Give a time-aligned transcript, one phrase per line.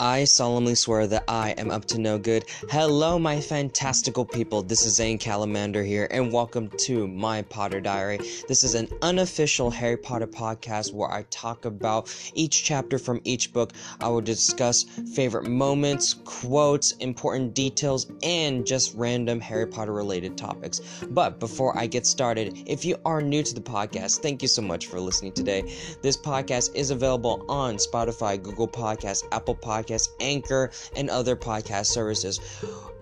[0.00, 2.44] I solemnly swear that I am up to no good.
[2.70, 4.62] Hello, my fantastical people.
[4.62, 8.18] This is Zane Calamander here, and welcome to my Potter Diary.
[8.46, 13.52] This is an unofficial Harry Potter podcast where I talk about each chapter from each
[13.52, 13.72] book.
[14.00, 14.84] I will discuss
[15.14, 20.80] favorite moments, quotes, important details, and just random Harry Potter related topics.
[21.10, 24.62] But before I get started, if you are new to the podcast, thank you so
[24.62, 25.62] much for listening today.
[26.02, 31.86] This podcast is available on Spotify, Google Podcasts, Apple Podcasts Podcast, Anchor, and other podcast
[31.86, 32.40] services,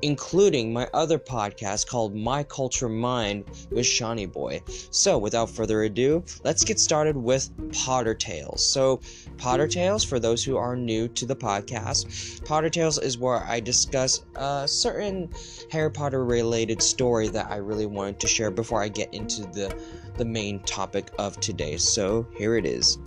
[0.02, 4.62] including my other podcast called My Culture Mind with Shawnee Boy.
[4.90, 8.64] So, without further ado, let's get started with Potter Tales.
[8.64, 9.00] So,
[9.38, 13.60] Potter Tales, for those who are new to the podcast, Potter Tales is where I
[13.60, 15.30] discuss a certain
[15.70, 19.76] Harry Potter related story that I really wanted to share before I get into the,
[20.16, 21.76] the main topic of today.
[21.78, 22.98] So, here it is.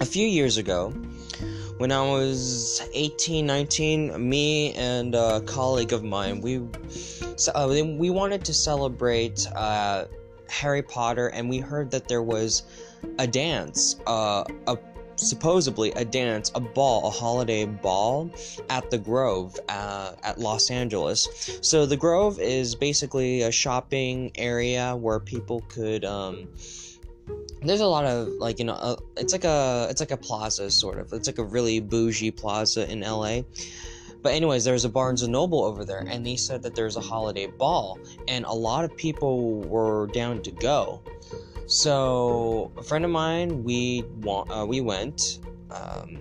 [0.00, 0.92] A few years ago,
[1.78, 6.60] when I was 18, 19, me and a colleague of mine, we
[7.54, 10.06] uh, we wanted to celebrate uh,
[10.48, 12.64] Harry Potter, and we heard that there was
[13.18, 14.76] a dance, uh, a
[15.14, 18.30] supposedly a dance, a ball, a holiday ball
[18.70, 21.58] at the Grove uh, at Los Angeles.
[21.62, 26.04] So the Grove is basically a shopping area where people could.
[26.04, 26.48] Um,
[27.62, 30.70] there's a lot of like you know uh, it's like a it's like a plaza
[30.70, 31.12] sort of.
[31.12, 33.40] It's like a really bougie plaza in la
[34.22, 37.00] but anyways there's a barnes and noble over there and they said that there's a
[37.00, 41.02] holiday ball and a lot of people were down to go.
[41.66, 45.40] So a friend of mine we want uh, we went
[45.70, 46.18] um,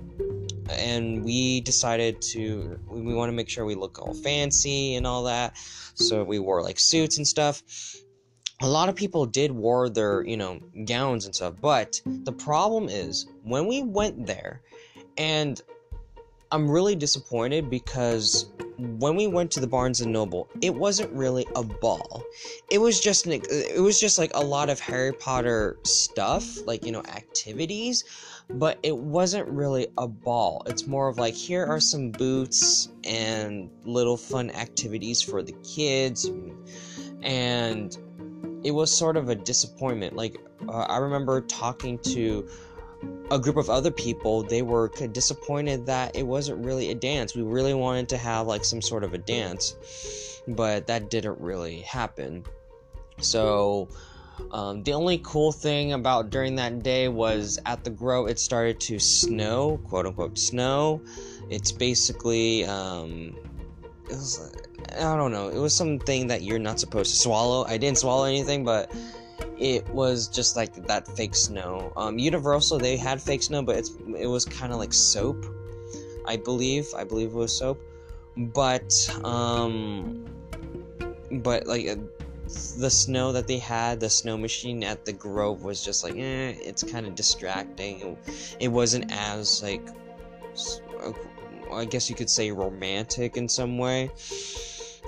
[0.70, 5.24] and we decided to we want to make sure we look all fancy and all
[5.24, 5.58] that.
[5.96, 7.64] So we wore like suits and stuff
[8.62, 12.90] a lot of people did wear their, you know, gowns and stuff, but the problem
[12.90, 14.62] is when we went there,
[15.18, 15.62] and
[16.52, 21.46] I'm really disappointed because when we went to the Barnes and Noble, it wasn't really
[21.56, 22.24] a ball.
[22.72, 26.86] It was just an, it was just like a lot of Harry Potter stuff, like
[26.86, 28.06] you know, activities,
[28.52, 30.64] but it wasn't really a ball.
[30.68, 36.30] It's more of like here are some boots and little fun activities for the kids
[37.24, 37.98] and
[38.64, 40.16] it was sort of a disappointment.
[40.16, 40.38] Like,
[40.68, 42.48] uh, I remember talking to
[43.30, 47.36] a group of other people, they were disappointed that it wasn't really a dance.
[47.36, 51.82] We really wanted to have like some sort of a dance, but that didn't really
[51.82, 52.46] happen.
[53.20, 53.90] So,
[54.52, 58.80] um, the only cool thing about during that day was at the Grove, it started
[58.82, 61.02] to snow, quote unquote, snow.
[61.50, 63.36] It's basically, um,
[64.10, 64.52] it was
[64.96, 65.50] I don't know.
[65.50, 67.66] It was something that you're not supposed to swallow.
[67.66, 68.92] I didn't swallow anything, but
[69.58, 71.92] it was just like that fake snow.
[71.96, 75.46] Um, Universal they had fake snow, but it's it was kind of like soap.
[76.26, 76.88] I believe.
[76.96, 77.82] I believe it was soap,
[78.38, 78.94] but
[79.24, 80.26] um,
[81.32, 81.88] but like.
[81.88, 81.96] Uh,
[82.80, 86.56] the snow that they had, the snow machine at the Grove was just like, eh,
[86.62, 88.00] it's kind of distracting.
[88.00, 89.86] It, it wasn't as like
[91.72, 94.10] I guess you could say romantic in some way.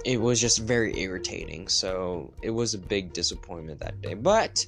[0.05, 4.13] It was just very irritating, so it was a big disappointment that day.
[4.13, 4.65] But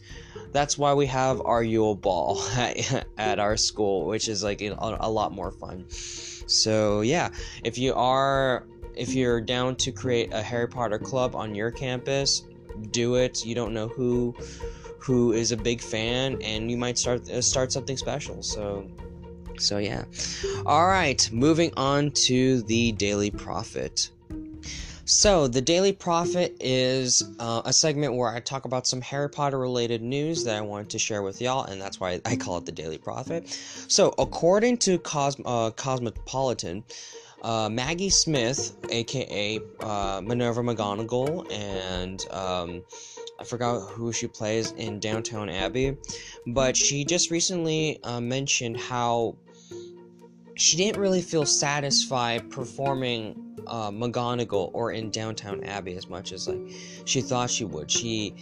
[0.52, 4.76] that's why we have our Yule Ball at, at our school, which is like a,
[5.00, 5.86] a lot more fun.
[5.90, 7.30] So yeah,
[7.64, 8.66] if you are
[8.96, 12.44] if you're down to create a Harry Potter club on your campus,
[12.92, 13.46] do it.
[13.46, 14.36] You don't know who
[15.00, 18.44] who is a big fan, and you might start uh, start something special.
[18.44, 18.90] So
[19.62, 20.06] so, yeah.
[20.66, 24.10] All right, moving on to the Daily Prophet.
[25.12, 29.60] So, the Daily Prophet is uh, a segment where I talk about some Harry Potter
[29.60, 32.66] related news that I wanted to share with y'all, and that's why I call it
[32.66, 33.50] the Daily Prophet.
[33.90, 36.86] So, according to Cos- uh, Cosmopolitan,
[37.42, 42.82] uh, Maggie Smith, aka uh, Minerva McGonagall, and um,
[43.38, 45.98] I forgot who she plays in Downton Abbey,
[46.48, 49.36] but she just recently uh, mentioned how
[50.56, 56.48] she didn't really feel satisfied performing uh, McGonagall or in Downton Abbey as much as
[56.48, 56.62] like
[57.06, 57.90] she thought she would.
[57.90, 58.36] She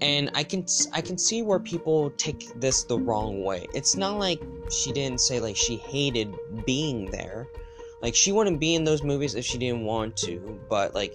[0.00, 3.66] and I can I can see where people take this the wrong way.
[3.74, 4.40] It's not like
[4.70, 6.34] she didn't say like she hated
[6.64, 7.48] being there.
[8.00, 11.14] Like she wouldn't be in those movies if she didn't want to, but like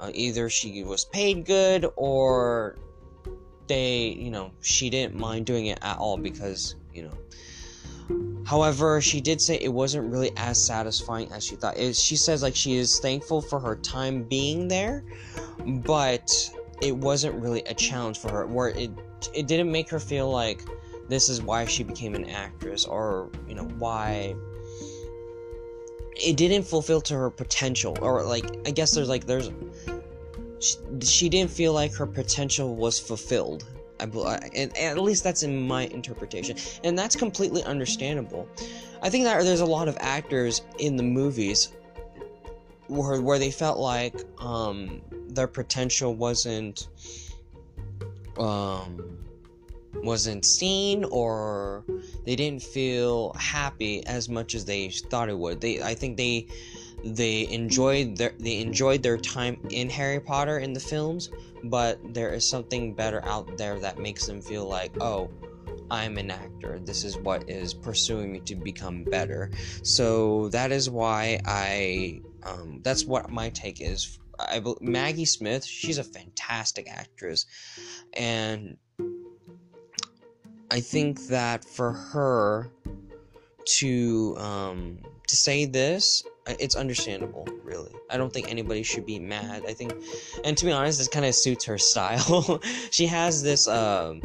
[0.00, 2.76] uh, either she was paid good or
[3.66, 7.16] they, you know, she didn't mind doing it at all because, you know.
[8.46, 11.78] However, she did say it wasn't really as satisfying as she thought.
[11.78, 15.04] It, she says like she is thankful for her time being there,
[15.66, 16.30] but
[16.82, 18.90] it wasn't really a challenge for her where it
[19.32, 20.62] it didn't make her feel like
[21.08, 24.34] this is why she became an actress or, you know, why
[26.16, 29.50] it didn't fulfill to her potential or like i guess there's like there's
[30.60, 33.64] she, she didn't feel like her potential was fulfilled
[34.00, 34.04] I,
[34.54, 38.48] and, and at least that's in my interpretation and that's completely understandable
[39.02, 41.72] i think that there's a lot of actors in the movies
[42.88, 46.88] where, where they felt like um, their potential wasn't
[48.38, 49.18] um,
[49.94, 51.84] wasn't seen or
[52.24, 55.60] they didn't feel happy as much as they thought it would.
[55.60, 56.48] They I think they
[57.04, 61.30] they enjoyed their they enjoyed their time in Harry Potter in the films,
[61.64, 65.30] but there is something better out there that makes them feel like, "Oh,
[65.90, 66.78] I'm an actor.
[66.78, 69.50] This is what is pursuing me to become better."
[69.82, 74.18] So that is why I um, that's what my take is.
[74.38, 77.46] I, Maggie Smith, she's a fantastic actress,
[78.14, 78.78] and
[80.70, 82.72] I think that for her
[83.64, 84.98] to um,
[85.28, 87.46] to say this, it's understandable.
[87.62, 89.62] Really, I don't think anybody should be mad.
[89.66, 89.94] I think,
[90.44, 92.60] and to be honest, this kind of suits her style.
[92.90, 93.68] she has this.
[93.68, 94.22] Um,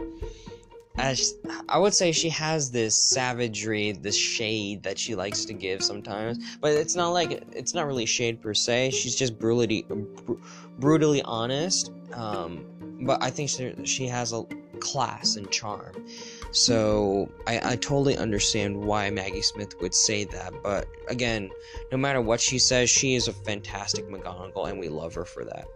[0.98, 1.36] as
[1.70, 6.58] I would say she has this savagery, this shade that she likes to give sometimes,
[6.60, 8.92] but it's not like it's not really shade per se.
[8.92, 10.34] She's just brutally, br-
[10.78, 11.92] brutally honest.
[12.14, 12.66] Um,
[13.02, 14.44] but I think she, she has a
[14.80, 16.06] class and charm.
[16.52, 20.54] So I, I totally understand why Maggie Smith would say that.
[20.64, 21.50] But again,
[21.92, 25.46] no matter what she says, she is a fantastic McGonagall, and we love her for
[25.46, 25.68] that.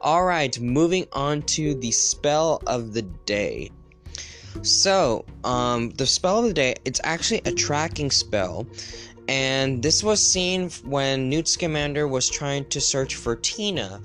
[0.00, 3.70] All right, moving on to the spell of the day.
[4.62, 8.66] So, um, the spell of the day, it's actually a tracking spell.
[9.28, 14.00] And this was seen when Newt Scamander was trying to search for Tina.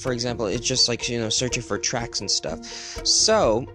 [0.00, 2.64] For example, it's just like, you know, searching for tracks and stuff.
[3.04, 3.66] So,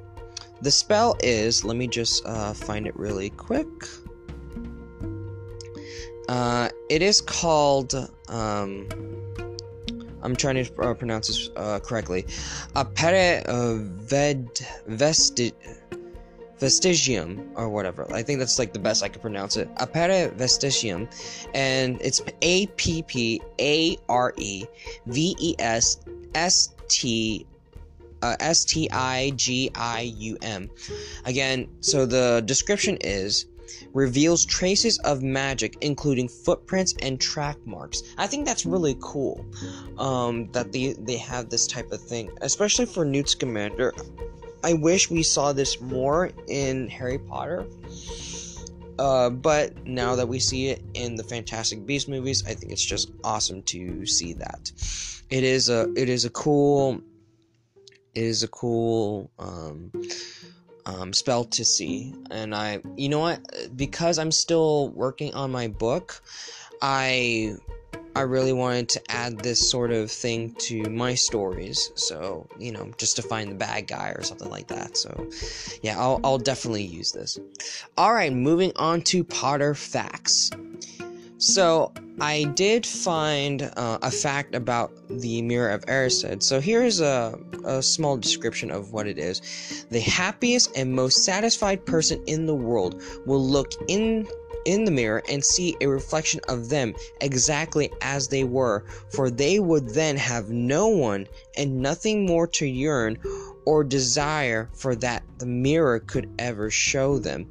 [0.62, 3.68] the spell is, let me just uh, find it really quick.
[6.28, 7.96] Uh, it is called,
[8.28, 8.88] um,
[10.22, 12.24] I'm trying to uh, pronounce this uh, correctly.
[12.76, 14.48] Apere uh, ved
[14.88, 15.54] vesti
[16.60, 18.06] vestigium or whatever.
[18.14, 19.74] I think that's like the best I could pronounce it.
[19.76, 21.08] Appare vestigium,
[21.54, 24.66] and it's A P P A R E
[25.08, 26.02] V E S
[26.36, 27.48] S T
[28.22, 30.70] uh, S T I G I U M.
[31.26, 33.46] Again, so the description is
[33.94, 38.02] reveals traces of magic, including footprints and track marks.
[38.18, 39.46] I think that's really cool
[39.98, 43.94] um, that they, they have this type of thing, especially for Newt Scamander.
[44.64, 47.66] I wish we saw this more in Harry Potter.
[48.98, 52.84] Uh, but now that we see it in the Fantastic Beast movies, I think it's
[52.84, 54.72] just awesome to see that.
[55.30, 57.00] It is a it is a cool
[58.16, 59.92] it is a cool um,
[60.86, 63.42] um, spell to see, and I you know what
[63.76, 66.22] because I'm still working on my book,
[66.82, 67.56] I
[68.16, 71.92] I really wanted to add this sort of thing to my stories.
[71.96, 74.98] So, you know, just to find the bad guy or something like that.
[74.98, 75.30] So,
[75.82, 77.40] yeah, I'll, I'll definitely use this.
[77.98, 80.50] All right, moving on to Potter facts.
[81.40, 86.44] So, I did find uh, a fact about the Mirror of Erised.
[86.44, 89.86] So, here's a, a small description of what it is.
[89.90, 94.28] The happiest and most satisfied person in the world will look in
[94.66, 99.60] in the mirror and see a reflection of them exactly as they were, for they
[99.60, 101.26] would then have no one
[101.58, 103.18] and nothing more to yearn
[103.66, 107.48] or desire for that the mirror could ever show them.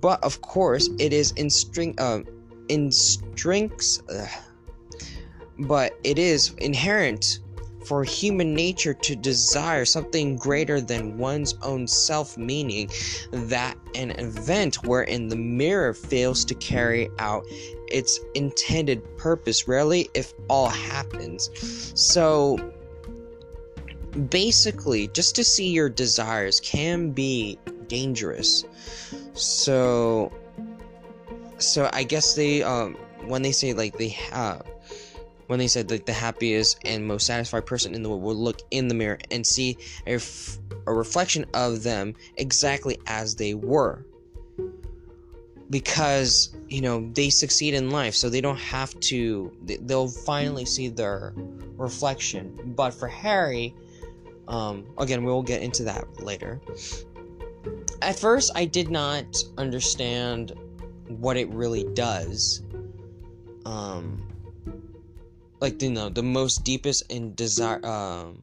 [0.00, 2.20] But of course, it is in string, uh,
[2.68, 4.26] in strengths, uh,
[5.58, 7.40] but it is inherent
[7.84, 12.88] for human nature to desire something greater than one's own self, meaning
[13.30, 17.44] that an event wherein the mirror fails to carry out
[17.88, 21.50] its intended purpose rarely, if all, happens.
[21.94, 22.58] So,
[24.30, 28.64] basically, just to see your desires can be dangerous.
[29.34, 30.32] So,
[31.58, 32.96] so I guess they, um,
[33.26, 34.64] when they say like they have
[35.46, 38.60] when they said like the happiest and most satisfied person in the world would look
[38.70, 40.18] in the mirror and see a
[40.92, 44.04] reflection of them exactly as they were.
[45.70, 50.88] Because you know they succeed in life so they don't have to they'll finally see
[50.88, 51.34] their
[51.76, 52.58] reflection.
[52.76, 53.74] But for harry
[54.48, 56.60] um again we'll get into that later.
[58.02, 60.52] At first i did not understand
[61.08, 62.62] what it really does
[63.66, 64.28] um
[65.60, 68.42] like you know the most deepest and desire um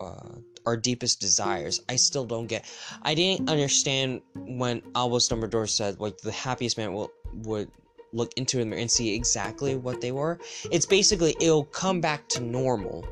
[0.00, 0.34] uh
[0.66, 2.64] our deepest desires i still don't get
[3.02, 7.70] i didn't understand when albus dumbledore said like the happiest man will would
[8.12, 10.38] look into them and see exactly what they were.
[10.70, 13.06] It's basically it'll come back to normal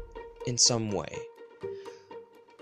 [0.47, 1.15] in some way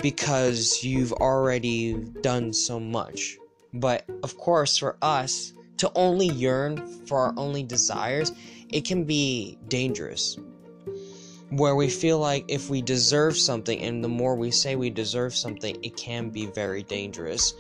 [0.01, 3.39] because you've already done so much.
[3.73, 8.33] But of course, for us to only yearn for our only desires,
[8.71, 10.39] it can be dangerous.
[11.51, 15.35] Where we feel like if we deserve something, and the more we say we deserve
[15.35, 17.55] something, it can be very dangerous.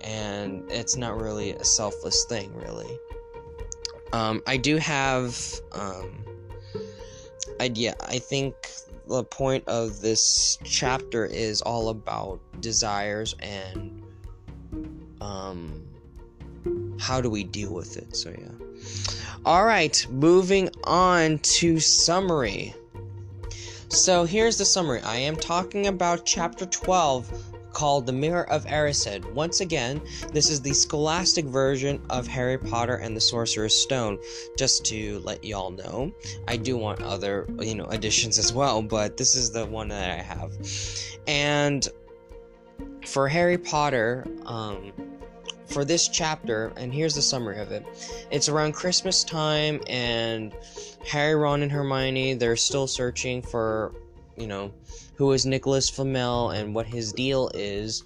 [0.00, 2.98] And it's not really a selfless thing, really.
[4.12, 5.38] Um, I do have,
[5.70, 6.24] um,
[7.60, 8.54] I, yeah, I think
[9.06, 13.99] the point of this chapter is all about desires and
[15.20, 15.82] um,
[16.98, 18.16] how do we deal with it.
[18.16, 18.48] So, yeah.
[19.44, 22.74] All right, moving on to summary.
[23.88, 25.00] So, here's the summary.
[25.02, 29.24] I am talking about chapter 12 called The Mirror of Erised.
[29.32, 30.00] Once again,
[30.32, 34.18] this is the scholastic version of Harry Potter and the Sorcerer's Stone.
[34.56, 36.12] Just to let y'all know,
[36.48, 40.10] I do want other, you know, editions as well, but this is the one that
[40.18, 40.52] I have.
[41.26, 41.88] And
[43.06, 44.92] for Harry Potter, um,
[45.70, 47.86] for this chapter, and here's the summary of it.
[48.30, 50.52] It's around Christmas time, and
[51.06, 53.94] Harry, Ron, and Hermione, they're still searching for,
[54.36, 54.72] you know,
[55.14, 58.02] who is Nicholas Flamel and what his deal is.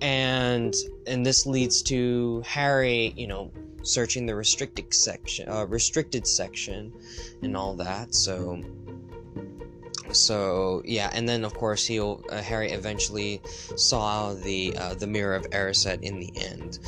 [0.00, 0.74] And
[1.06, 3.50] and this leads to Harry, you know,
[3.82, 6.92] searching the restricted section, uh, restricted section,
[7.42, 8.14] and all that.
[8.14, 8.62] So
[10.12, 13.40] so yeah, and then of course he'll uh, Harry eventually
[13.76, 16.78] saw the uh, the mirror of Erised in the end,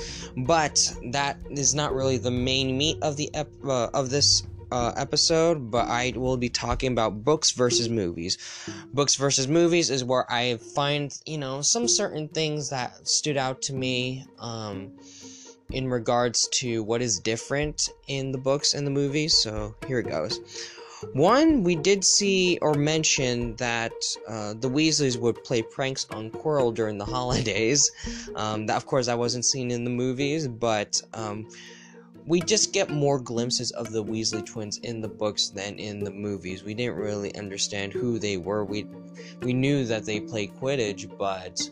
[0.47, 0.79] but
[1.13, 5.71] that is not really the main meat of the ep- uh, of this uh, episode,
[5.71, 8.39] but I will be talking about books versus movies.
[8.93, 13.63] Books versus movies is where I find, you know, some certain things that stood out
[13.63, 14.93] to me um,
[15.71, 19.37] in regards to what is different in the books and the movies.
[19.37, 20.41] So here it goes.
[21.13, 23.93] One, we did see or mention that
[24.27, 27.91] uh, the Weasleys would play pranks on Quirrell during the holidays.
[28.35, 31.49] Um, that, of course, I wasn't seen in the movies, but um,
[32.27, 36.11] we just get more glimpses of the Weasley twins in the books than in the
[36.11, 36.63] movies.
[36.63, 38.65] We didn't really understand who they were.
[38.65, 38.87] We
[39.43, 41.71] we knew that they play Quidditch, but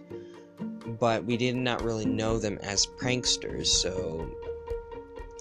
[0.98, 3.66] but we did not really know them as pranksters.
[3.66, 4.30] So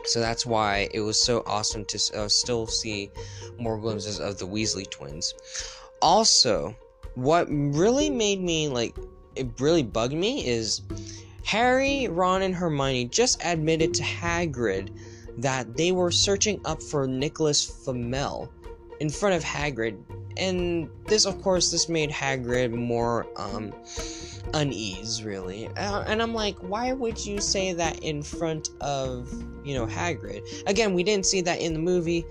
[0.05, 3.12] so that's why it was so awesome to uh, still see
[3.59, 5.33] more glimpses of the Weasley twins.
[6.01, 6.75] Also,
[7.15, 8.95] what really made me like
[9.35, 10.81] it really bugged me is
[11.43, 14.89] Harry, Ron, and Hermione just admitted to Hagrid
[15.38, 18.51] that they were searching up for Nicholas Flamel
[19.00, 19.97] in front of Hagrid,
[20.38, 23.74] and this, of course, this made Hagrid more um,
[24.53, 25.67] unease, really.
[25.77, 29.31] Uh, and I'm like, why would you say that in front of,
[29.63, 30.63] you know, Hagrid?
[30.67, 32.25] Again, we didn't see that in the movie,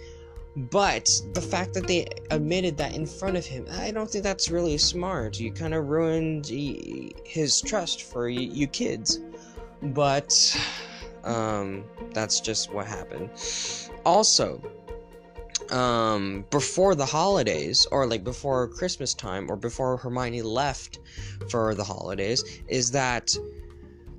[0.56, 4.50] but the fact that they admitted that in front of him, I don't think that's
[4.50, 5.40] really smart.
[5.40, 6.46] You kind of ruined
[7.24, 9.20] his trust for you, you kids.
[9.82, 10.32] But,
[11.24, 13.30] um, that's just what happened.
[14.04, 14.62] Also,
[15.70, 20.98] um, before the holidays, or like before Christmas time, or before Hermione left
[21.50, 23.34] for the holidays, is that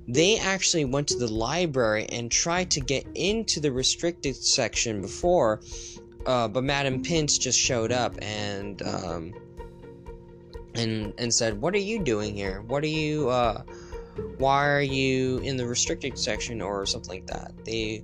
[0.08, 5.60] they actually went to the library and tried to get into the restricted section before
[6.26, 9.32] uh, but Madam Pince just showed up and um,
[10.74, 12.62] and and said, "What are you doing here?
[12.62, 13.28] What are you?
[13.28, 13.62] Uh,
[14.38, 18.02] why are you in the restricted section or something like that?" They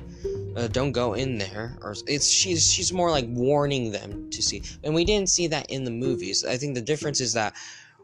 [0.56, 4.62] uh, don't go in there, or it's she's she's more like warning them to see,
[4.84, 6.44] and we didn't see that in the movies.
[6.44, 7.54] I think the difference is that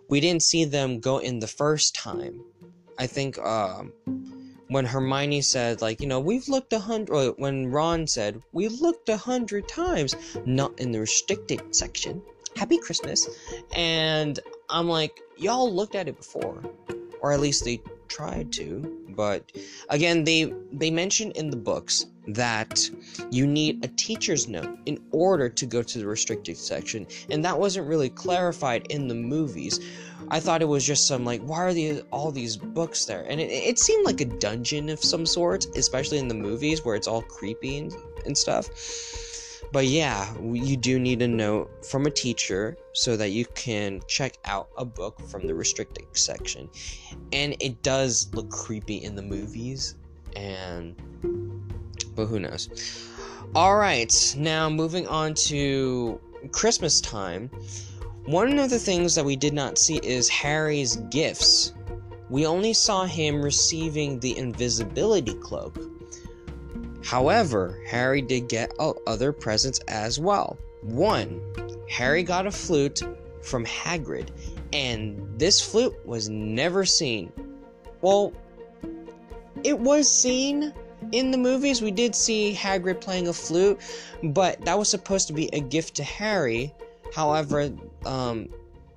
[0.08, 2.40] we didn't see them go in the first time.
[2.98, 3.92] I think um,
[4.68, 9.08] when Hermione said, like, you know, we've looked a hundred, when Ron said, we looked
[9.08, 10.14] a hundred times,
[10.46, 12.22] not in the restricted section.
[12.56, 13.28] Happy Christmas.
[13.74, 16.62] And I'm like, y'all looked at it before.
[17.20, 19.04] Or at least they tried to.
[19.10, 19.52] But
[19.88, 22.90] again, they they mentioned in the books that
[23.30, 27.58] you need a teacher's note in order to go to the restricted section, and that
[27.58, 29.80] wasn't really clarified in the movies.
[30.30, 33.24] I thought it was just some like, why are these all these books there?
[33.28, 36.96] And it, it seemed like a dungeon of some sort, especially in the movies where
[36.96, 37.94] it's all creepy and,
[38.26, 38.68] and stuff.
[39.70, 44.38] But yeah, you do need a note from a teacher so that you can check
[44.46, 46.70] out a book from the restricted section.
[47.32, 49.96] And it does look creepy in the movies,
[50.34, 50.96] and
[52.14, 52.70] but who knows?
[53.54, 56.20] All right, now moving on to
[56.52, 57.50] Christmas time.
[58.24, 61.72] One of the things that we did not see is Harry's gifts.
[62.30, 65.78] We only saw him receiving the invisibility cloak.
[67.04, 70.58] However, Harry did get other presents as well.
[70.82, 71.40] One,
[71.88, 73.02] Harry got a flute
[73.42, 74.28] from Hagrid,
[74.72, 77.32] and this flute was never seen.
[78.00, 78.32] Well,
[79.64, 80.72] it was seen
[81.12, 81.80] in the movies.
[81.82, 83.80] We did see Hagrid playing a flute,
[84.22, 86.74] but that was supposed to be a gift to Harry.
[87.14, 87.72] However,
[88.04, 88.48] um,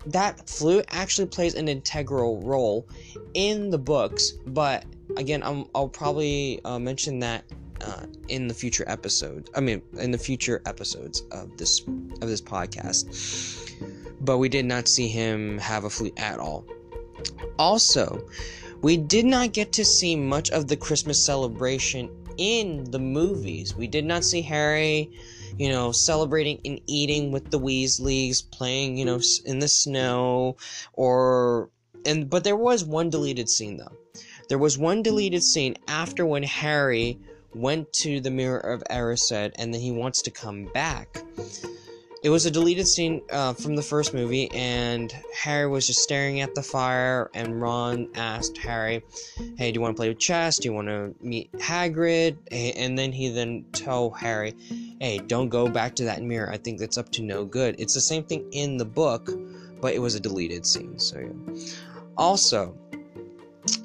[0.05, 2.87] that flute actually plays an integral role
[3.33, 4.85] in the books, but
[5.17, 7.43] again, i will probably uh, mention that
[7.83, 9.49] uh, in the future episodes.
[9.55, 13.71] I mean, in the future episodes of this of this podcast.
[14.21, 16.65] But we did not see him have a flute at all.
[17.57, 18.23] Also,
[18.81, 23.75] we did not get to see much of the Christmas celebration in the movies.
[23.75, 25.11] We did not see Harry,
[25.57, 30.57] you know, celebrating and eating with the Weasleys, playing, you know, in the snow,
[30.93, 31.69] or
[32.05, 33.97] and but there was one deleted scene though.
[34.49, 37.19] There was one deleted scene after when Harry
[37.53, 41.21] went to the Mirror of Erised and then he wants to come back.
[42.23, 46.41] It was a deleted scene uh, from the first movie, and Harry was just staring
[46.41, 47.31] at the fire.
[47.33, 49.03] And Ron asked Harry,
[49.57, 50.59] "Hey, do you want to play chess?
[50.59, 54.53] Do you want to meet Hagrid?" And then he then told Harry,
[54.99, 56.51] "Hey, don't go back to that mirror.
[56.51, 59.31] I think that's up to no good." It's the same thing in the book,
[59.81, 60.99] but it was a deleted scene.
[60.99, 61.63] So yeah.
[62.19, 62.77] Also,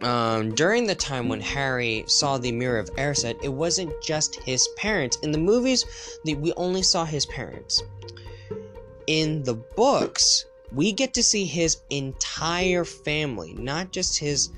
[0.03, 4.69] um, during the time when Harry saw the Mirror of Erised, it wasn't just his
[4.77, 5.19] parents.
[5.23, 5.85] In the movies,
[6.25, 7.83] the, we only saw his parents.
[9.07, 14.51] In the books, we get to see his entire family, not just his,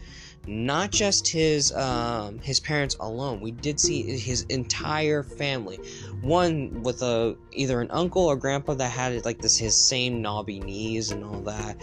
[0.47, 3.41] not just his um, his parents alone.
[3.41, 5.77] We did see his entire family.
[6.23, 10.61] One with a either an uncle or grandpa that had like this his same knobby
[10.61, 11.77] knees and all that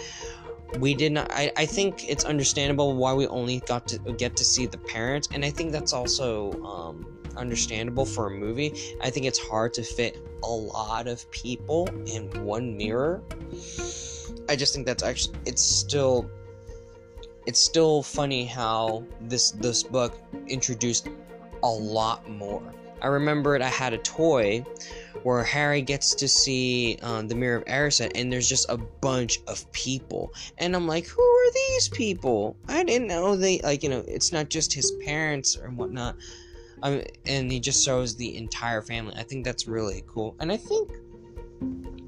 [0.80, 4.44] we did not I, I think it's understandable why we only got to get to
[4.44, 8.96] see the parents and i think that's also um, understandable for a movie.
[9.02, 13.22] I think it's hard to fit a lot of people in one mirror.
[14.50, 16.30] I just think that's actually it's still
[17.46, 21.10] it's still funny how this this book introduced
[21.64, 22.74] a lot more
[23.06, 24.64] i remembered i had a toy
[25.24, 29.40] where Harry gets to see um, the Mirror of Erised, and there's just a bunch
[29.48, 32.56] of people, and I'm like, who are these people?
[32.68, 36.16] I didn't know they like you know it's not just his parents or whatnot.
[36.84, 39.16] Um, and he just shows the entire family.
[39.18, 40.92] I think that's really cool, and I think,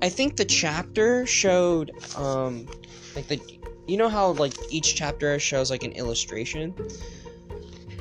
[0.03, 2.67] I think the chapter showed um,
[3.15, 3.41] like the,
[3.87, 6.75] you know how like each chapter shows like an illustration.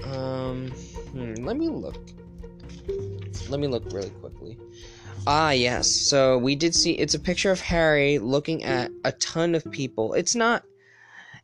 [0.04, 0.70] Um,
[1.12, 2.10] hmm, let me look.
[3.48, 4.58] Let me look really quickly.
[5.26, 5.90] Ah, yes.
[5.90, 10.14] So we did see it's a picture of Harry looking at a ton of people.
[10.14, 10.64] It's not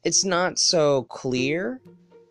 [0.04, 1.80] it's not so clear,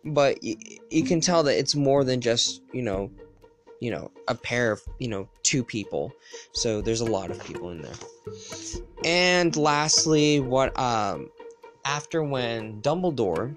[0.04, 0.56] but y-
[0.90, 3.10] you can tell that it's more than just, you know,
[3.80, 6.12] you know, a pair of, you know, two people.
[6.52, 7.94] So there's a lot of people in there.
[9.04, 11.30] And lastly, what um
[11.84, 13.56] after when Dumbledore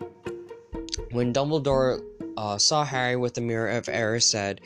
[1.11, 2.01] when Dumbledore
[2.37, 4.59] uh, saw Harry with the Mirror of Erised,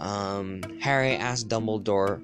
[0.00, 2.20] um, Harry asked Dumbledore,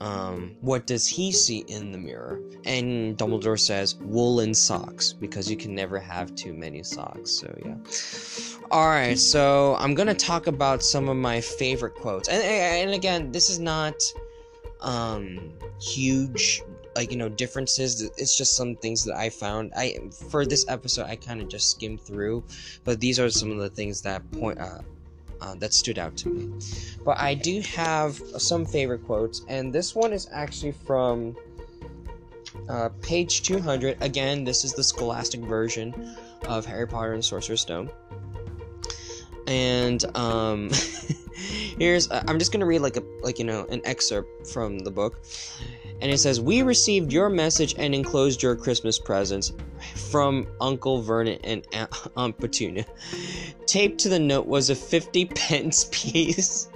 [0.00, 2.40] um, what does he see in the mirror?
[2.64, 7.30] And Dumbledore says, woolen socks, because you can never have too many socks.
[7.30, 8.66] So, yeah.
[8.70, 12.28] Alright, so I'm gonna talk about some of my favorite quotes.
[12.28, 13.94] And, and again, this is not
[14.80, 16.62] um, huge
[16.96, 19.96] like you know differences it's just some things that i found i
[20.28, 22.42] for this episode i kind of just skimmed through
[22.82, 24.80] but these are some of the things that point uh,
[25.40, 26.52] uh, that stood out to me.
[27.04, 31.36] But I do have some favorite quotes, and this one is actually from
[32.68, 33.96] uh, page 200.
[34.00, 37.90] Again, this is the scholastic version of Harry Potter and Sorcerer's Stone.
[39.46, 40.70] And um,
[41.78, 45.20] here's I'm just gonna read like a like you know an excerpt from the book
[46.00, 49.52] and it says, We received your message and enclosed your Christmas presents
[50.10, 52.86] from Uncle Vernon and uh, Aunt Petunia.
[53.66, 56.68] Taped to the note was a 50 pence piece.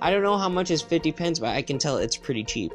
[0.00, 2.72] I don't know how much is 50 pence, but I can tell it's pretty cheap.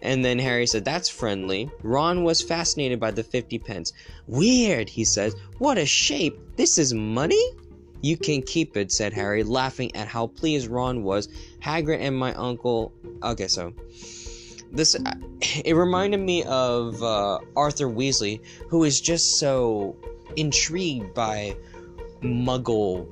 [0.00, 1.70] And then Harry said, That's friendly.
[1.82, 3.92] Ron was fascinated by the 50 pence.
[4.26, 5.36] Weird, he says.
[5.58, 6.40] What a shape.
[6.56, 7.42] This is money?
[8.00, 11.28] You can keep it, said Harry, laughing at how pleased Ron was.
[11.60, 12.92] Hagrid and my uncle.
[13.22, 13.72] Okay, so
[14.72, 14.96] this
[15.64, 19.96] it reminded me of uh, Arthur Weasley, who is just so
[20.36, 21.56] intrigued by
[22.22, 23.06] Muggle,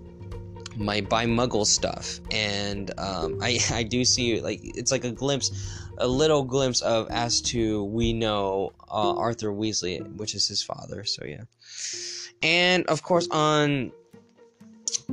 [0.77, 5.51] my by Muggle stuff, and um, I I do see like it's like a glimpse,
[5.99, 11.05] a little glimpse of as to we know uh, Arthur Weasley, which is his father.
[11.05, 11.44] So yeah,
[12.42, 13.92] and of course on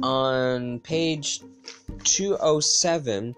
[0.02, 1.42] on page
[2.04, 3.36] 207,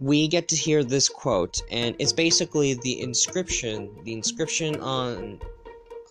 [0.00, 5.40] we get to hear this quote, and it's basically the inscription, the inscription on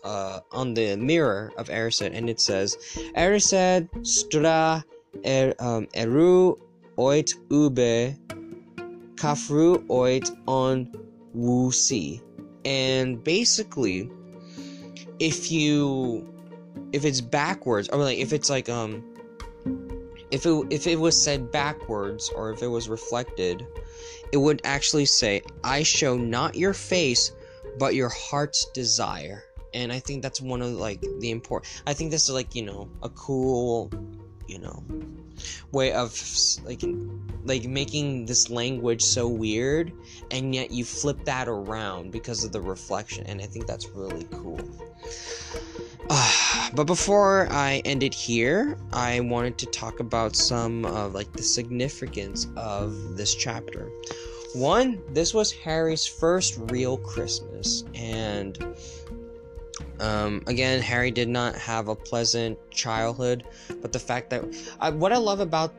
[0.04, 2.78] uh, on the mirror of Erised, and it says,
[3.16, 4.84] Erised stra
[5.26, 6.58] er, um, eru
[6.98, 8.16] oit ube
[9.16, 10.92] kafru oit on
[11.36, 12.22] wusi.
[12.66, 14.10] And basically,
[15.20, 16.28] if you
[16.94, 19.04] if it's backwards or like if it's like um
[20.32, 23.66] if it if it was said backwards or if it was reflected
[24.32, 27.32] it would actually say i show not your face
[27.80, 29.44] but your heart's desire.
[29.74, 32.64] And i think that's one of like the important i think this is like you
[32.64, 33.92] know a cool
[34.48, 34.84] you know
[35.72, 36.20] way of
[36.64, 36.82] like
[37.44, 39.92] like making this language so weird
[40.32, 44.26] and yet you flip that around because of the reflection and i think that's really
[44.32, 44.60] cool.
[46.10, 46.32] Uh,
[46.74, 51.44] but before I end it here, I wanted to talk about some of like the
[51.44, 53.90] significance of this chapter.
[54.54, 58.58] One, this was Harry's first real Christmas, and
[60.00, 63.44] um, again, Harry did not have a pleasant childhood,
[63.82, 64.44] but the fact that
[64.80, 65.74] I, what I love about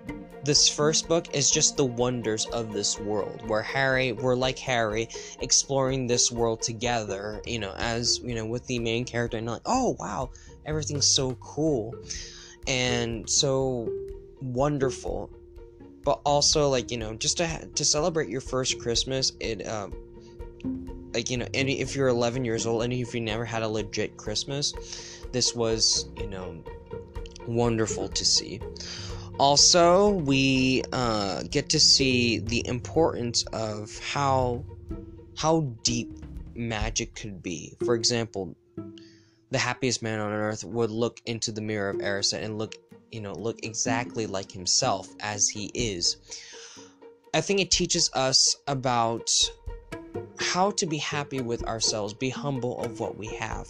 [0.44, 5.08] this first book is just the wonders of this world, where Harry, we're like Harry,
[5.40, 9.62] exploring this world together, you know, as you know, with the main character, and like,
[9.66, 10.30] oh wow,
[10.68, 11.94] everything's so cool
[12.66, 13.90] and so
[14.40, 15.30] wonderful,
[16.04, 19.92] but also like you know, just to to celebrate your first Christmas, it um
[21.14, 23.68] like you know any if you're 11 years old and if you never had a
[23.68, 24.74] legit christmas
[25.32, 26.62] this was you know
[27.46, 28.60] wonderful to see.
[29.38, 34.64] Also we uh, get to see the importance of how
[35.36, 36.10] how deep
[36.54, 37.74] magic could be.
[37.84, 38.56] For example
[39.50, 42.74] the happiest man on earth would look into the mirror of Erised and look
[43.10, 46.16] you know look exactly like himself as he is
[47.32, 49.30] i think it teaches us about
[50.40, 53.68] how to be happy with ourselves, be humble of what we have.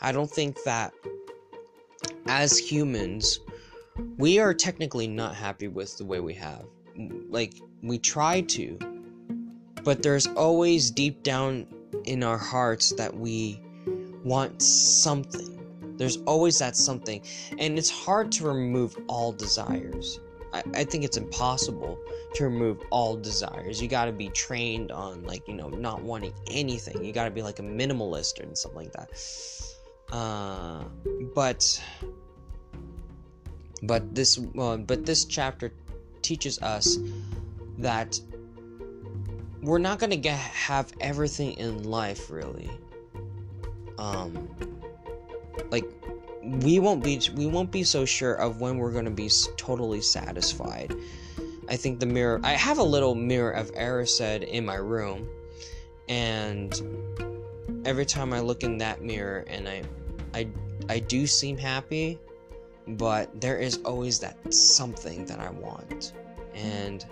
[0.00, 0.92] I don't think that
[2.26, 3.40] as humans,
[4.16, 6.64] we are technically not happy with the way we have.
[7.28, 8.78] Like, we try to,
[9.82, 11.66] but there's always deep down
[12.04, 13.60] in our hearts that we
[14.24, 15.56] want something.
[15.96, 17.22] There's always that something,
[17.58, 20.20] and it's hard to remove all desires.
[20.52, 21.98] I, I think it's impossible
[22.34, 23.80] to remove all desires.
[23.80, 27.04] You got to be trained on like you know not wanting anything.
[27.04, 29.10] You got to be like a minimalist or something like that.
[30.14, 30.84] Uh,
[31.34, 31.82] but
[33.82, 35.72] but this uh, but this chapter
[36.22, 36.98] teaches us
[37.78, 38.18] that
[39.62, 42.70] we're not gonna get have everything in life really.
[44.00, 44.48] Um,
[45.70, 45.84] like
[46.42, 50.00] we won't be we won't be so sure of when we're going to be totally
[50.00, 50.94] satisfied.
[51.68, 55.28] I think the mirror I have a little mirror of Erised in my room
[56.08, 56.74] and
[57.84, 59.82] every time I look in that mirror and I
[60.34, 60.48] I
[60.88, 62.18] I do seem happy,
[62.88, 66.14] but there is always that something that I want.
[66.54, 67.04] And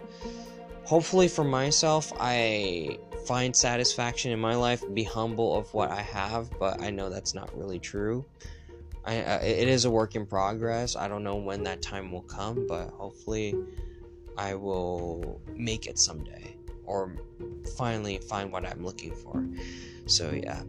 [0.84, 2.98] hopefully for myself I
[3.28, 7.34] find satisfaction in my life, be humble of what I have, but I know that's
[7.34, 8.24] not really true.
[9.04, 10.96] I, uh, it is a work in progress.
[10.96, 13.54] I don't know when that time will come, but hopefully
[14.38, 16.57] I will make it someday
[16.88, 17.12] or
[17.76, 19.44] finally find what I'm looking for.
[20.06, 20.62] So, yeah.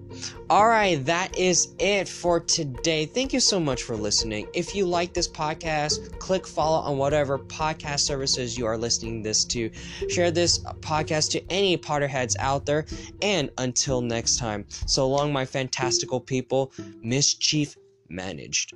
[0.51, 3.05] Alright, that is it for today.
[3.05, 4.47] Thank you so much for listening.
[4.53, 9.45] If you like this podcast, click follow on whatever podcast services you are listening this
[9.45, 9.71] to.
[10.09, 12.85] Share this podcast to any Potterheads out there.
[13.21, 17.77] And until next time, so long, my fantastical people, mischief
[18.09, 18.73] managed.